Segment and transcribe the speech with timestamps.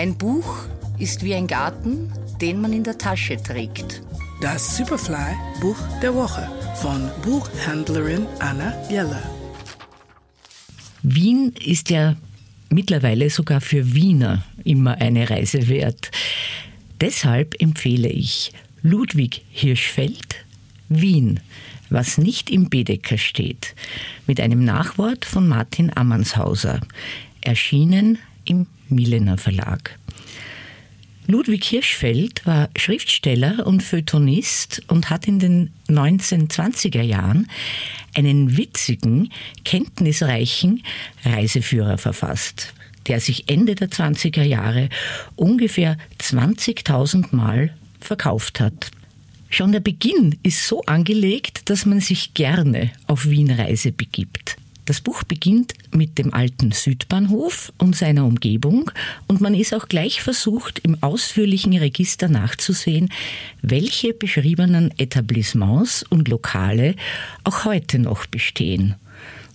[0.00, 0.64] Ein Buch
[0.98, 4.00] ist wie ein Garten, den man in der Tasche trägt.
[4.40, 9.22] Das Superfly Buch der Woche von Buchhändlerin Anna Jeller.
[11.02, 12.16] Wien ist ja
[12.70, 16.10] mittlerweile sogar für Wiener immer eine Reise wert.
[17.02, 20.46] Deshalb empfehle ich Ludwig Hirschfeld,
[20.88, 21.40] Wien,
[21.90, 23.74] was nicht im Bedecker steht,
[24.26, 26.80] mit einem Nachwort von Martin Ammanshauser,
[27.42, 28.16] erschienen
[28.50, 29.98] im Millener Verlag.
[31.28, 37.46] Ludwig Hirschfeld war Schriftsteller und Feuilletonist und hat in den 1920er Jahren
[38.14, 39.30] einen witzigen,
[39.64, 40.82] kenntnisreichen
[41.24, 42.74] Reiseführer verfasst,
[43.06, 44.88] der sich Ende der 20er Jahre
[45.36, 48.90] ungefähr 20.000 Mal verkauft hat.
[49.50, 54.56] Schon der Beginn ist so angelegt, dass man sich gerne auf Wienreise begibt.
[54.90, 58.90] Das Buch beginnt mit dem alten Südbahnhof und seiner Umgebung
[59.28, 63.08] und man ist auch gleich versucht, im ausführlichen Register nachzusehen,
[63.62, 66.96] welche beschriebenen Etablissements und Lokale
[67.44, 68.96] auch heute noch bestehen.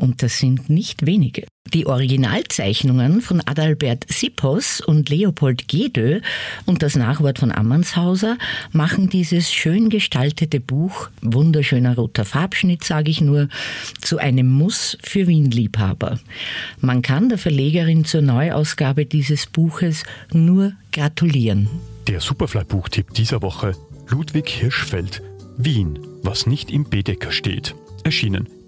[0.00, 1.46] Und das sind nicht wenige.
[1.74, 6.20] Die Originalzeichnungen von Adalbert Sippos und Leopold Gedö
[6.64, 8.38] und das Nachwort von Ammanshauser
[8.72, 13.48] machen dieses schön gestaltete Buch, wunderschöner roter Farbschnitt, sage ich nur,
[14.00, 16.18] zu einem Muss für Wien-Liebhaber.
[16.80, 21.68] Man kann der Verlegerin zur Neuausgabe dieses Buches nur gratulieren.
[22.08, 23.72] Der Superfly-Buchtipp dieser Woche:
[24.08, 25.20] Ludwig Hirschfeld,
[25.58, 27.74] Wien, was nicht im Bedecker steht.
[28.02, 28.48] Erschienen